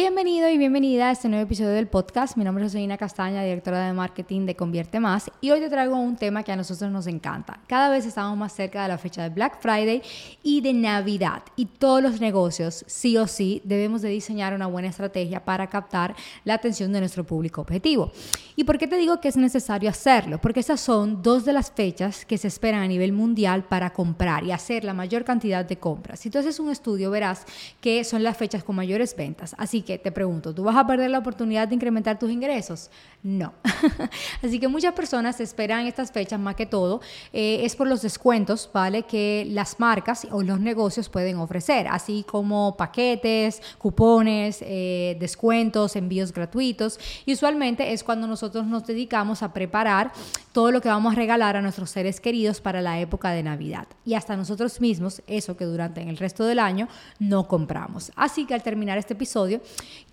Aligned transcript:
Bienvenido 0.00 0.48
y 0.48 0.56
bienvenida 0.58 1.08
a 1.08 1.10
este 1.10 1.28
nuevo 1.28 1.42
episodio 1.42 1.70
del 1.70 1.88
podcast. 1.88 2.36
Mi 2.36 2.44
nombre 2.44 2.64
es 2.64 2.70
Joseina 2.70 2.96
Castaña, 2.96 3.42
directora 3.42 3.84
de 3.84 3.92
marketing 3.92 4.46
de 4.46 4.54
Convierte 4.54 5.00
Más, 5.00 5.28
y 5.40 5.50
hoy 5.50 5.58
te 5.58 5.68
traigo 5.68 5.96
un 5.96 6.14
tema 6.14 6.44
que 6.44 6.52
a 6.52 6.56
nosotros 6.56 6.92
nos 6.92 7.08
encanta. 7.08 7.58
Cada 7.66 7.88
vez 7.88 8.06
estamos 8.06 8.38
más 8.38 8.52
cerca 8.52 8.84
de 8.84 8.90
la 8.90 8.96
fecha 8.96 9.24
de 9.24 9.30
Black 9.30 9.60
Friday 9.60 10.00
y 10.44 10.60
de 10.60 10.72
Navidad, 10.72 11.42
y 11.56 11.66
todos 11.66 12.00
los 12.00 12.20
negocios, 12.20 12.84
sí 12.86 13.16
o 13.16 13.26
sí, 13.26 13.60
debemos 13.64 14.00
de 14.00 14.10
diseñar 14.10 14.54
una 14.54 14.68
buena 14.68 14.86
estrategia 14.86 15.44
para 15.44 15.66
captar 15.66 16.14
la 16.44 16.54
atención 16.54 16.92
de 16.92 17.00
nuestro 17.00 17.24
público 17.24 17.60
objetivo. 17.60 18.12
¿Y 18.54 18.62
por 18.62 18.78
qué 18.78 18.86
te 18.86 18.98
digo 18.98 19.20
que 19.20 19.26
es 19.26 19.36
necesario 19.36 19.90
hacerlo? 19.90 20.40
Porque 20.40 20.60
esas 20.60 20.80
son 20.80 21.24
dos 21.24 21.44
de 21.44 21.52
las 21.52 21.72
fechas 21.72 22.24
que 22.24 22.38
se 22.38 22.46
esperan 22.46 22.82
a 22.82 22.86
nivel 22.86 23.12
mundial 23.12 23.64
para 23.64 23.92
comprar 23.92 24.44
y 24.44 24.52
hacer 24.52 24.84
la 24.84 24.94
mayor 24.94 25.24
cantidad 25.24 25.64
de 25.64 25.76
compras. 25.76 26.20
Si 26.20 26.30
tú 26.30 26.38
haces 26.38 26.60
un 26.60 26.70
estudio, 26.70 27.10
verás 27.10 27.46
que 27.80 28.04
son 28.04 28.22
las 28.22 28.36
fechas 28.36 28.62
con 28.62 28.76
mayores 28.76 29.16
ventas. 29.16 29.56
Así 29.58 29.82
que 29.88 29.96
te 29.96 30.12
pregunto, 30.12 30.54
¿tú 30.54 30.64
vas 30.64 30.76
a 30.76 30.86
perder 30.86 31.08
la 31.08 31.18
oportunidad 31.18 31.66
de 31.66 31.74
incrementar 31.74 32.18
tus 32.18 32.30
ingresos? 32.30 32.90
No. 33.22 33.54
Así 34.44 34.60
que 34.60 34.68
muchas 34.68 34.92
personas 34.92 35.40
esperan 35.40 35.86
estas 35.86 36.12
fechas 36.12 36.38
más 36.38 36.56
que 36.56 36.66
todo. 36.66 37.00
Eh, 37.32 37.60
es 37.64 37.74
por 37.74 37.88
los 37.88 38.02
descuentos, 38.02 38.68
¿vale? 38.70 39.04
Que 39.04 39.46
las 39.48 39.80
marcas 39.80 40.26
o 40.30 40.42
los 40.42 40.60
negocios 40.60 41.08
pueden 41.08 41.38
ofrecer, 41.38 41.88
así 41.88 42.22
como 42.28 42.76
paquetes, 42.76 43.62
cupones, 43.78 44.58
eh, 44.60 45.16
descuentos, 45.18 45.96
envíos 45.96 46.34
gratuitos. 46.34 47.00
Y 47.24 47.32
usualmente 47.32 47.94
es 47.94 48.04
cuando 48.04 48.26
nosotros 48.26 48.66
nos 48.66 48.86
dedicamos 48.86 49.42
a 49.42 49.54
preparar 49.54 50.12
todo 50.52 50.70
lo 50.70 50.82
que 50.82 50.90
vamos 50.90 51.14
a 51.14 51.16
regalar 51.16 51.56
a 51.56 51.62
nuestros 51.62 51.88
seres 51.88 52.20
queridos 52.20 52.60
para 52.60 52.82
la 52.82 53.00
época 53.00 53.30
de 53.30 53.42
Navidad. 53.42 53.86
Y 54.04 54.14
hasta 54.14 54.36
nosotros 54.36 54.82
mismos, 54.82 55.22
eso 55.26 55.56
que 55.56 55.64
durante 55.64 56.02
el 56.02 56.18
resto 56.18 56.44
del 56.44 56.58
año 56.58 56.88
no 57.18 57.48
compramos. 57.48 58.12
Así 58.16 58.44
que 58.44 58.52
al 58.52 58.62
terminar 58.62 58.98
este 58.98 59.14
episodio, 59.14 59.62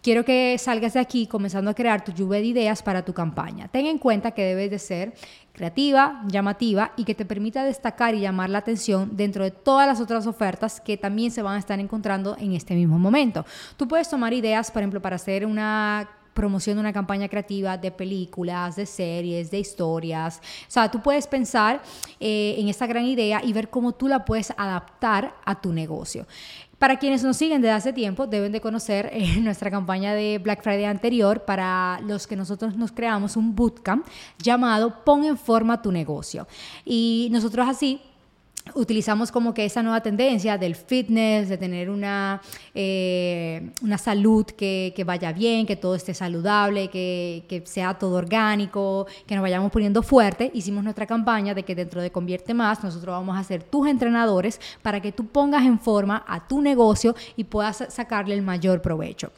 quiero 0.01 0.23
que 0.23 0.55
salgas 0.59 0.93
de 0.93 0.99
aquí 0.99 1.25
comenzando 1.25 1.71
a 1.71 1.73
crear 1.73 2.03
tu 2.03 2.11
lluvia 2.11 2.39
de 2.39 2.45
ideas 2.45 2.83
para 2.83 3.03
tu 3.03 3.13
campaña. 3.13 3.67
Ten 3.69 3.87
en 3.87 3.97
cuenta 3.97 4.31
que 4.31 4.43
debes 4.43 4.69
de 4.69 4.77
ser 4.77 5.13
creativa, 5.51 6.21
llamativa 6.27 6.91
y 6.95 7.05
que 7.05 7.15
te 7.15 7.25
permita 7.25 7.63
destacar 7.63 8.13
y 8.13 8.19
llamar 8.19 8.51
la 8.51 8.59
atención 8.59 9.17
dentro 9.17 9.43
de 9.43 9.51
todas 9.51 9.87
las 9.87 9.99
otras 9.99 10.27
ofertas 10.27 10.79
que 10.79 10.97
también 10.97 11.31
se 11.31 11.41
van 11.41 11.55
a 11.55 11.59
estar 11.59 11.79
encontrando 11.79 12.37
en 12.39 12.53
este 12.53 12.75
mismo 12.75 12.99
momento. 12.99 13.45
Tú 13.77 13.87
puedes 13.87 14.07
tomar 14.07 14.33
ideas, 14.33 14.69
por 14.69 14.83
ejemplo, 14.83 15.01
para 15.01 15.15
hacer 15.15 15.45
una 15.45 16.07
promoción 16.35 16.75
de 16.75 16.81
una 16.81 16.93
campaña 16.93 17.27
creativa 17.27 17.77
de 17.77 17.89
películas, 17.89 18.75
de 18.75 18.85
series, 18.85 19.49
de 19.49 19.59
historias. 19.59 20.41
O 20.67 20.71
sea, 20.71 20.91
tú 20.91 21.01
puedes 21.01 21.25
pensar 21.25 21.81
eh, 22.19 22.55
en 22.59 22.67
esta 22.67 22.85
gran 22.85 23.05
idea 23.05 23.41
y 23.43 23.53
ver 23.53 23.69
cómo 23.69 23.93
tú 23.93 24.07
la 24.07 24.25
puedes 24.25 24.53
adaptar 24.55 25.33
a 25.45 25.59
tu 25.59 25.73
negocio. 25.73 26.27
Para 26.77 26.99
quienes 26.99 27.23
nos 27.23 27.37
siguen 27.37 27.61
desde 27.61 27.73
hace 27.73 27.93
tiempo, 27.93 28.27
deben 28.27 28.51
de 28.51 28.59
conocer 28.59 29.09
eh, 29.13 29.37
nuestra 29.41 29.71
campaña 29.71 30.13
de 30.13 30.39
Black 30.39 30.61
Friday 30.61 30.85
anterior 30.85 31.45
para 31.45 32.01
los 32.01 32.27
que 32.27 32.35
nosotros 32.35 32.75
nos 32.75 32.91
creamos 32.91 33.37
un 33.37 33.55
bootcamp 33.55 34.05
llamado 34.37 35.03
Pon 35.05 35.23
en 35.23 35.37
forma 35.37 35.81
tu 35.81 35.91
negocio. 35.91 36.47
Y 36.83 37.29
nosotros 37.31 37.67
así 37.67 38.01
utilizamos 38.73 39.31
como 39.31 39.53
que 39.53 39.65
esa 39.65 39.83
nueva 39.83 40.01
tendencia 40.01 40.57
del 40.57 40.75
fitness, 40.75 41.49
de 41.49 41.57
tener 41.57 41.89
una, 41.89 42.41
eh, 42.73 43.69
una 43.81 43.97
salud 43.97 44.45
que, 44.45 44.93
que, 44.95 45.03
vaya 45.03 45.31
bien, 45.31 45.65
que 45.65 45.75
todo 45.75 45.95
esté 45.95 46.13
saludable, 46.13 46.89
que, 46.89 47.45
que, 47.47 47.65
sea 47.65 47.93
todo 47.93 48.15
orgánico, 48.15 49.05
que 49.27 49.35
nos 49.35 49.43
vayamos 49.43 49.71
poniendo 49.71 50.01
fuerte. 50.01 50.51
Hicimos 50.53 50.83
nuestra 50.83 51.05
campaña 51.05 51.53
de 51.53 51.63
que 51.63 51.75
dentro 51.75 52.01
de 52.01 52.11
Convierte 52.11 52.53
Más 52.53 52.83
nosotros 52.83 53.13
vamos 53.13 53.37
a 53.37 53.43
ser 53.43 53.63
tus 53.63 53.87
entrenadores 53.87 54.59
para 54.81 54.99
que 54.99 55.11
tú 55.11 55.27
pongas 55.27 55.63
en 55.63 55.79
forma 55.79 56.23
a 56.27 56.47
tu 56.47 56.61
negocio 56.61 57.15
y 57.35 57.43
puedas 57.43 57.83
sacarle 57.89 58.33
el 58.33 58.41
mayor 58.41 58.81
provecho. 58.81 59.31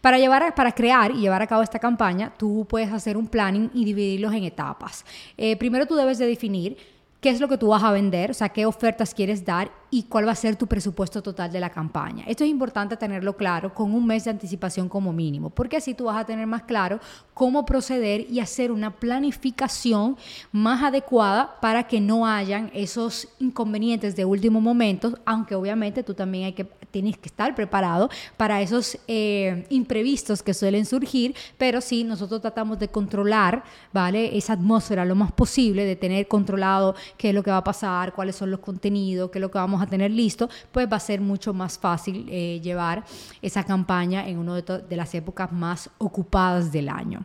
Para, 0.00 0.18
llevar, 0.18 0.54
para 0.54 0.72
crear 0.72 1.10
y 1.10 1.20
llevar 1.20 1.42
a 1.42 1.46
cabo 1.46 1.62
esta 1.62 1.78
campaña, 1.78 2.32
tú 2.36 2.66
puedes 2.68 2.92
hacer 2.92 3.16
un 3.16 3.28
planning 3.28 3.70
y 3.72 3.84
dividirlos 3.84 4.34
en 4.34 4.44
etapas. 4.44 5.04
Eh, 5.36 5.56
primero 5.56 5.86
tú 5.86 5.94
debes 5.94 6.18
de 6.18 6.26
definir 6.26 6.76
qué 7.24 7.30
es 7.30 7.40
lo 7.40 7.48
que 7.48 7.56
tú 7.56 7.68
vas 7.68 7.82
a 7.82 7.90
vender, 7.90 8.32
o 8.32 8.34
sea, 8.34 8.50
qué 8.50 8.66
ofertas 8.66 9.14
quieres 9.14 9.46
dar 9.46 9.70
y 9.94 10.02
cuál 10.02 10.26
va 10.26 10.32
a 10.32 10.34
ser 10.34 10.56
tu 10.56 10.66
presupuesto 10.66 11.22
total 11.22 11.52
de 11.52 11.60
la 11.60 11.70
campaña. 11.70 12.24
Esto 12.26 12.42
es 12.42 12.50
importante 12.50 12.96
tenerlo 12.96 13.36
claro 13.36 13.72
con 13.72 13.94
un 13.94 14.04
mes 14.04 14.24
de 14.24 14.32
anticipación 14.32 14.88
como 14.88 15.12
mínimo, 15.12 15.50
porque 15.50 15.76
así 15.76 15.94
tú 15.94 16.06
vas 16.06 16.16
a 16.16 16.26
tener 16.26 16.48
más 16.48 16.64
claro 16.64 16.98
cómo 17.32 17.64
proceder 17.64 18.26
y 18.28 18.40
hacer 18.40 18.72
una 18.72 18.90
planificación 18.90 20.16
más 20.50 20.82
adecuada 20.82 21.60
para 21.60 21.86
que 21.86 22.00
no 22.00 22.26
hayan 22.26 22.72
esos 22.74 23.28
inconvenientes 23.38 24.16
de 24.16 24.24
último 24.24 24.60
momento, 24.60 25.16
aunque 25.24 25.54
obviamente 25.54 26.02
tú 26.02 26.12
también 26.12 26.52
tienes 26.90 27.16
que 27.16 27.28
estar 27.28 27.54
preparado 27.54 28.10
para 28.36 28.62
esos 28.62 28.98
eh, 29.06 29.64
imprevistos 29.70 30.42
que 30.42 30.54
suelen 30.54 30.86
surgir, 30.86 31.36
pero 31.56 31.80
sí 31.80 32.02
nosotros 32.02 32.40
tratamos 32.40 32.80
de 32.80 32.88
controlar, 32.88 33.62
¿vale? 33.92 34.36
Esa 34.36 34.54
atmósfera 34.54 35.04
lo 35.04 35.14
más 35.14 35.30
posible, 35.30 35.84
de 35.84 35.94
tener 35.94 36.26
controlado 36.26 36.96
qué 37.16 37.28
es 37.28 37.34
lo 37.34 37.44
que 37.44 37.50
va 37.52 37.58
a 37.58 37.64
pasar, 37.64 38.12
cuáles 38.12 38.34
son 38.34 38.50
los 38.50 38.60
contenidos, 38.60 39.30
qué 39.30 39.38
es 39.38 39.40
lo 39.40 39.50
que 39.50 39.58
vamos 39.58 39.82
a 39.82 39.83
tener 39.86 40.10
listo, 40.10 40.48
pues 40.72 40.90
va 40.90 40.96
a 40.96 41.00
ser 41.00 41.20
mucho 41.20 41.52
más 41.52 41.78
fácil 41.78 42.26
eh, 42.30 42.60
llevar 42.62 43.04
esa 43.42 43.64
campaña 43.64 44.28
en 44.28 44.38
una 44.38 44.60
de, 44.60 44.78
de 44.78 44.96
las 44.96 45.14
épocas 45.14 45.52
más 45.52 45.90
ocupadas 45.98 46.72
del 46.72 46.88
año. 46.88 47.24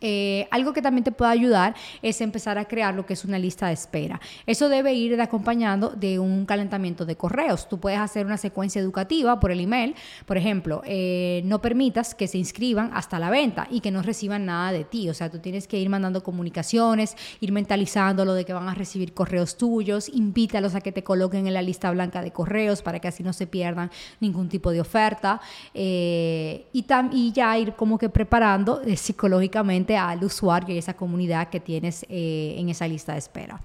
Eh, 0.00 0.46
algo 0.50 0.72
que 0.72 0.82
también 0.82 1.04
te 1.04 1.12
puede 1.12 1.32
ayudar 1.32 1.74
es 2.02 2.20
empezar 2.20 2.58
a 2.58 2.66
crear 2.66 2.94
lo 2.94 3.06
que 3.06 3.14
es 3.14 3.24
una 3.24 3.38
lista 3.38 3.68
de 3.68 3.74
espera. 3.74 4.20
Eso 4.46 4.68
debe 4.68 4.92
ir 4.92 5.20
acompañando 5.20 5.90
de 5.90 6.18
un 6.18 6.44
calentamiento 6.46 7.06
de 7.06 7.16
correos. 7.16 7.68
Tú 7.68 7.80
puedes 7.80 7.98
hacer 7.98 8.26
una 8.26 8.36
secuencia 8.36 8.80
educativa 8.80 9.40
por 9.40 9.50
el 9.50 9.60
email. 9.60 9.94
Por 10.26 10.36
ejemplo, 10.36 10.82
eh, 10.84 11.42
no 11.44 11.60
permitas 11.60 12.14
que 12.14 12.28
se 12.28 12.38
inscriban 12.38 12.90
hasta 12.92 13.18
la 13.18 13.30
venta 13.30 13.66
y 13.70 13.80
que 13.80 13.90
no 13.90 14.02
reciban 14.02 14.44
nada 14.44 14.72
de 14.72 14.84
ti. 14.84 15.08
O 15.08 15.14
sea, 15.14 15.30
tú 15.30 15.38
tienes 15.38 15.66
que 15.66 15.78
ir 15.78 15.88
mandando 15.88 16.22
comunicaciones, 16.22 17.16
ir 17.40 17.52
mentalizando 17.52 18.24
lo 18.24 18.34
de 18.34 18.44
que 18.44 18.52
van 18.52 18.68
a 18.68 18.74
recibir 18.74 19.14
correos 19.14 19.56
tuyos, 19.56 20.08
invítalos 20.08 20.74
a 20.74 20.80
que 20.80 20.92
te 20.92 21.02
coloquen 21.02 21.46
en 21.46 21.54
la 21.54 21.62
lista 21.62 21.90
blanca 21.90 22.22
de 22.22 22.32
correos 22.32 22.82
para 22.82 23.00
que 23.00 23.08
así 23.08 23.22
no 23.22 23.32
se 23.32 23.46
pierdan 23.46 23.90
ningún 24.20 24.48
tipo 24.48 24.70
de 24.70 24.80
oferta. 24.80 25.40
Eh, 25.72 26.66
y, 26.72 26.84
y 27.12 27.32
ya 27.32 27.56
ir 27.58 27.74
como 27.74 27.98
que 27.98 28.08
preparando 28.08 28.82
psicológicamente 28.96 29.93
al 29.96 30.22
usuario 30.24 30.74
y 30.74 30.78
esa 30.78 30.94
comunidad 30.94 31.48
que 31.48 31.60
tienes 31.60 32.04
eh, 32.08 32.56
en 32.58 32.68
esa 32.68 32.86
lista 32.86 33.12
de 33.12 33.18
espera. 33.18 33.60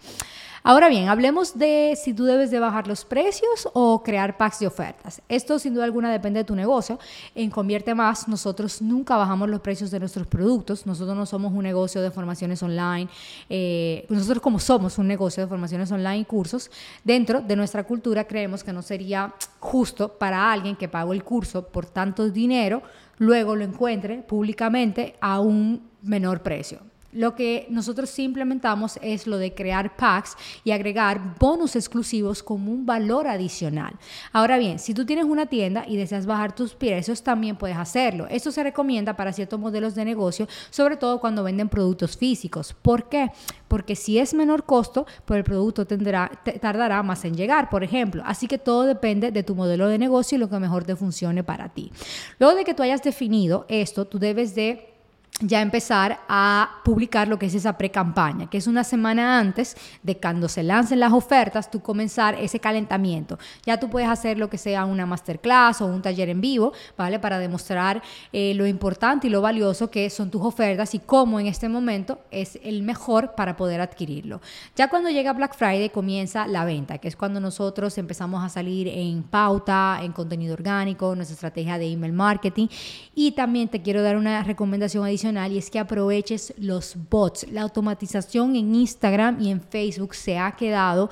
Ahora 0.61 0.89
bien, 0.89 1.07
hablemos 1.07 1.57
de 1.57 1.97
si 2.01 2.13
tú 2.13 2.25
debes 2.25 2.51
de 2.51 2.59
bajar 2.59 2.87
los 2.87 3.05
precios 3.05 3.69
o 3.73 4.03
crear 4.03 4.35
packs 4.35 4.59
de 4.59 4.67
ofertas. 4.67 5.21
Esto 5.29 5.57
sin 5.57 5.73
duda 5.73 5.85
alguna 5.85 6.11
depende 6.11 6.41
de 6.41 6.43
tu 6.43 6.55
negocio. 6.55 6.99
En 7.33 7.49
Convierte 7.49 7.95
Más, 7.95 8.27
nosotros 8.27 8.81
nunca 8.81 9.15
bajamos 9.15 9.49
los 9.49 9.61
precios 9.61 9.89
de 9.89 9.99
nuestros 9.99 10.27
productos. 10.27 10.85
Nosotros 10.85 11.15
no 11.15 11.25
somos 11.25 11.53
un 11.53 11.63
negocio 11.63 12.01
de 12.01 12.11
formaciones 12.11 12.61
online. 12.61 13.07
Eh, 13.49 14.05
nosotros 14.09 14.41
como 14.41 14.59
somos 14.59 14.97
un 14.97 15.07
negocio 15.07 15.43
de 15.43 15.47
formaciones 15.47 15.91
online 15.91 16.19
y 16.19 16.25
cursos, 16.25 16.69
dentro 17.05 17.41
de 17.41 17.55
nuestra 17.55 17.85
cultura 17.85 18.25
creemos 18.25 18.63
que 18.63 18.73
no 18.73 18.81
sería 18.81 19.33
justo 19.59 20.17
para 20.17 20.51
alguien 20.51 20.75
que 20.75 20.89
pagó 20.89 21.13
el 21.13 21.23
curso 21.23 21.67
por 21.67 21.85
tanto 21.85 22.29
dinero, 22.29 22.81
luego 23.17 23.55
lo 23.55 23.63
encuentre 23.63 24.21
públicamente 24.23 25.15
a 25.21 25.39
un 25.39 25.88
menor 26.01 26.41
precio. 26.41 26.79
Lo 27.11 27.33
que 27.33 27.65
nosotros 27.71 28.07
sí 28.11 28.23
implementamos 28.23 28.99
es 29.01 29.25
lo 29.25 29.37
de 29.37 29.55
crear 29.55 29.95
packs 29.95 30.37
y 30.63 30.71
agregar 30.71 31.35
bonos 31.39 31.75
exclusivos 31.75 32.43
como 32.43 32.71
un 32.71 32.85
valor 32.85 33.27
adicional. 33.27 33.95
Ahora 34.31 34.59
bien, 34.59 34.77
si 34.77 34.93
tú 34.93 35.05
tienes 35.05 35.25
una 35.25 35.47
tienda 35.47 35.85
y 35.87 35.97
deseas 35.97 36.27
bajar 36.27 36.53
tus 36.53 36.75
precios, 36.75 37.23
también 37.23 37.55
puedes 37.55 37.77
hacerlo. 37.77 38.27
Esto 38.29 38.51
se 38.51 38.61
recomienda 38.61 39.15
para 39.15 39.33
ciertos 39.33 39.59
modelos 39.59 39.95
de 39.95 40.05
negocio, 40.05 40.47
sobre 40.69 40.97
todo 40.97 41.19
cuando 41.19 41.43
venden 41.43 41.67
productos 41.67 42.15
físicos. 42.15 42.75
¿Por 42.79 43.09
qué? 43.09 43.31
Porque 43.67 43.95
si 43.95 44.19
es 44.19 44.35
menor 44.35 44.65
costo, 44.65 45.07
pues 45.25 45.39
el 45.39 45.43
producto 45.43 45.87
tendrá, 45.87 46.29
tardará 46.61 47.01
más 47.01 47.25
en 47.25 47.35
llegar, 47.35 47.71
por 47.71 47.83
ejemplo. 47.83 48.21
Así 48.23 48.45
que 48.45 48.59
todo 48.59 48.83
depende 48.83 49.31
de 49.31 49.41
tu 49.41 49.55
modelo 49.55 49.87
de 49.87 49.97
negocio 49.97 50.35
y 50.35 50.39
lo 50.39 50.49
que 50.49 50.59
mejor 50.59 50.83
te 50.83 50.95
funcione 50.95 51.43
para 51.43 51.69
ti. 51.69 51.91
Luego 52.37 52.55
de 52.55 52.65
que 52.65 52.75
tú 52.75 52.83
hayas 52.83 53.01
definido 53.01 53.65
esto, 53.67 54.05
tú 54.05 54.19
debes 54.19 54.53
de 54.53 54.98
ya 55.41 55.61
empezar 55.61 56.19
a 56.27 56.81
publicar 56.83 57.27
lo 57.27 57.39
que 57.39 57.45
es 57.45 57.55
esa 57.55 57.77
pre-campaña, 57.77 58.49
que 58.49 58.57
es 58.57 58.67
una 58.67 58.83
semana 58.83 59.39
antes 59.39 59.77
de 60.03 60.17
cuando 60.17 60.49
se 60.49 60.63
lancen 60.63 60.99
las 60.99 61.13
ofertas, 61.13 61.71
tú 61.71 61.81
comenzar 61.81 62.35
ese 62.35 62.59
calentamiento. 62.59 63.39
Ya 63.65 63.79
tú 63.79 63.89
puedes 63.89 64.09
hacer 64.09 64.37
lo 64.37 64.49
que 64.49 64.57
sea 64.57 64.85
una 64.85 65.05
masterclass 65.05 65.81
o 65.81 65.85
un 65.85 66.01
taller 66.01 66.29
en 66.29 66.41
vivo, 66.41 66.73
¿vale? 66.97 67.19
Para 67.19 67.39
demostrar 67.39 68.01
eh, 68.33 68.53
lo 68.53 68.67
importante 68.67 69.27
y 69.27 69.29
lo 69.29 69.41
valioso 69.41 69.89
que 69.89 70.09
son 70.09 70.29
tus 70.29 70.41
ofertas 70.41 70.93
y 70.93 70.99
cómo 70.99 71.39
en 71.39 71.47
este 71.47 71.69
momento 71.69 72.19
es 72.31 72.59
el 72.63 72.83
mejor 72.83 73.35
para 73.35 73.55
poder 73.55 73.79
adquirirlo. 73.79 74.41
Ya 74.75 74.89
cuando 74.89 75.09
llega 75.09 75.31
Black 75.33 75.55
Friday 75.55 75.89
comienza 75.89 76.47
la 76.47 76.65
venta, 76.65 76.97
que 76.97 77.07
es 77.07 77.15
cuando 77.15 77.39
nosotros 77.39 77.97
empezamos 77.97 78.43
a 78.43 78.49
salir 78.49 78.89
en 78.89 79.23
pauta, 79.23 79.99
en 80.01 80.11
contenido 80.11 80.53
orgánico, 80.53 81.15
nuestra 81.15 81.35
estrategia 81.35 81.77
de 81.77 81.91
email 81.91 82.13
marketing 82.13 82.67
y 83.15 83.31
también 83.31 83.69
te 83.69 83.81
quiero 83.81 84.01
dar 84.01 84.17
una 84.17 84.43
recomendación 84.43 85.05
adicional 85.05 85.28
y 85.29 85.57
es 85.57 85.69
que 85.69 85.79
aproveches 85.79 86.53
los 86.57 86.95
bots. 87.09 87.45
La 87.51 87.61
automatización 87.61 88.55
en 88.55 88.73
Instagram 88.75 89.41
y 89.41 89.51
en 89.51 89.61
Facebook 89.61 90.15
se 90.15 90.37
ha 90.37 90.51
quedado 90.53 91.09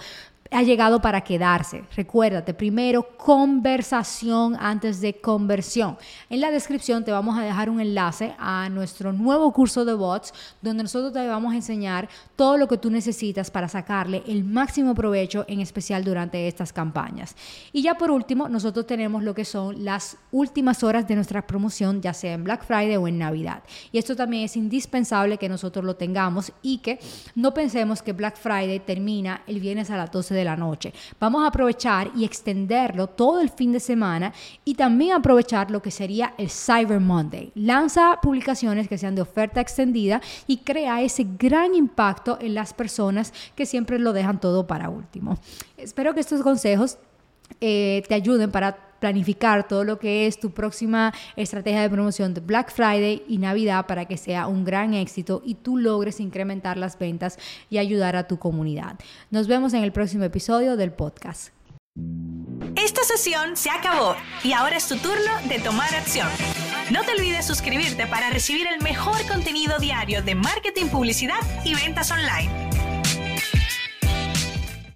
ha 0.52 0.64
llegado 0.64 1.02
para 1.02 1.22
quedarse. 1.22 1.84
Recuérdate, 1.96 2.54
primero 2.54 3.18
conversación 3.18 4.56
antes 4.60 5.02
de 5.02 5.20
conversión. 5.20 5.98
En 6.30 6.42
la 6.42 6.52
descripción 6.52 7.04
te 7.04 7.12
vamos 7.12 7.38
a 7.38 7.44
dejar 7.44 7.70
un 7.70 7.82
enlace 7.82 8.34
a 8.38 8.70
nuestro 8.70 9.14
nuevo 9.14 9.52
curso 9.52 9.86
de 9.86 9.94
bots 9.94 10.34
donde 10.62 10.84
nosotros 10.84 11.14
te 11.14 11.28
vamos 11.28 11.54
a 11.54 11.58
enseñar 11.58 12.08
todo 12.36 12.58
lo 12.58 12.68
que 12.68 12.78
tú 12.78 12.90
necesitas 12.90 13.52
para 13.52 13.68
sacarle 13.68 14.24
el 14.28 14.44
máximo 14.44 14.94
provecho, 14.96 15.46
en 15.48 15.60
especial 15.60 16.04
durante 16.04 16.48
estas 16.48 16.72
campañas. 16.72 17.36
Y 17.74 17.82
ya 17.82 17.96
por 17.96 18.12
último, 18.12 18.50
nosotros 18.50 18.88
tenemos 18.88 19.24
lo 19.24 19.34
que 19.34 19.46
son 19.46 19.84
las 19.84 20.18
últimas 20.32 20.84
horas 20.84 21.08
de 21.08 21.16
nuestra 21.16 21.46
promoción, 21.46 22.02
ya 22.02 22.14
sea 22.14 22.34
en 22.34 22.44
Black 22.44 22.66
Friday 22.66 22.96
o 22.98 23.08
en 23.08 23.18
Navidad. 23.18 23.64
Y 23.92 23.98
esto 23.98 24.16
también 24.16 24.44
es 24.44 24.56
indispensable 24.56 25.38
que 25.38 25.50
nosotros 25.50 25.84
lo 25.84 25.96
tengamos 25.96 26.52
y 26.62 26.80
que 26.80 27.00
no 27.36 27.54
pensemos 27.54 28.02
que 28.02 28.14
Black 28.14 28.38
Friday 28.38 28.80
termina 28.80 29.42
el 29.48 29.60
viernes 29.60 29.90
a 29.90 29.98
las 29.98 30.12
12 30.12 30.34
de 30.38 30.46
la 30.46 30.56
noche. 30.56 30.94
Vamos 31.20 31.44
a 31.44 31.48
aprovechar 31.48 32.12
y 32.16 32.24
extenderlo 32.24 33.08
todo 33.08 33.42
el 33.42 33.50
fin 33.50 33.72
de 33.72 33.80
semana 33.80 34.34
y 34.64 34.76
también 34.76 35.14
aprovechar 35.14 35.72
lo 35.72 35.82
que 35.82 35.92
sería 35.92 36.34
el 36.38 36.50
Cyber 36.50 37.00
Monday. 37.00 37.52
Lanza 37.56 38.20
publicaciones 38.22 38.88
que 38.88 38.98
sean 38.98 39.16
de 39.16 39.22
oferta 39.22 39.60
extendida 39.60 40.22
y 40.48 40.58
crea 40.58 41.02
ese 41.02 41.26
gran 41.38 41.76
impacto 41.76 42.38
en 42.40 42.54
las 42.54 42.74
personas 42.74 43.34
que 43.56 43.66
siempre 43.66 44.00
lo 44.00 44.14
dejan 44.14 44.40
todo 44.40 44.68
para 44.68 44.90
último. 44.90 45.38
Espero 45.78 46.14
que 46.14 46.22
estos 46.22 46.42
consejos 46.42 46.98
eh, 47.62 48.04
te 48.08 48.16
ayuden 48.16 48.52
para 48.52 48.88
planificar 49.00 49.68
todo 49.68 49.84
lo 49.84 50.00
que 50.00 50.28
es 50.28 50.40
tu 50.40 50.52
próxima 50.52 51.14
estrategia 51.36 51.82
de 51.82 51.90
promoción 51.90 52.34
de 52.34 52.42
Black 52.42 52.72
Friday 52.72 53.24
y 53.28 53.38
Navidad 53.38 53.86
para 53.86 54.06
que 54.06 54.18
sea 54.18 54.48
un 54.48 54.66
gran 54.66 54.94
éxito 54.94 55.42
y 55.46 55.56
tú 55.56 55.78
logres 55.78 56.20
incrementar 56.20 56.78
las 56.78 56.98
ventas 56.98 57.38
y 57.70 57.78
ayudar 57.78 58.16
a 58.16 58.28
tu 58.28 58.40
comunidad. 58.40 58.98
Nos 59.30 59.48
vemos 59.48 59.74
en 59.74 59.84
el 59.84 59.92
próximo 59.92 60.24
episodio 60.24 60.78
del 60.78 60.92
podcast. 60.92 61.54
Esta 62.76 63.04
sesión 63.04 63.58
se 63.58 63.70
acabó 63.72 64.16
y 64.44 64.54
ahora 64.54 64.78
es 64.78 64.88
tu 64.88 64.98
turno 64.98 65.32
de 65.50 65.60
tomar 65.60 65.94
acción. 65.96 66.28
No 66.92 67.04
te 67.04 67.12
olvides 67.12 67.46
suscribirte 67.46 68.06
para 68.08 68.30
recibir 68.30 68.68
el 68.68 68.82
mejor 68.82 69.18
contenido 69.28 69.80
diario 69.80 70.22
de 70.22 70.36
marketing, 70.36 70.88
publicidad 70.88 71.40
y 71.66 71.74
ventas 71.74 72.12
online. 72.12 72.87